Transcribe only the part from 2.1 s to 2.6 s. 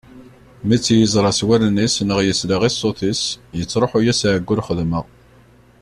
yesla